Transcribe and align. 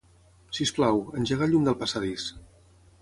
Sisplau, 0.57 0.97
engega 1.21 1.45
el 1.49 1.53
llum 1.53 1.67
del 1.69 1.77
passadís. 1.83 2.27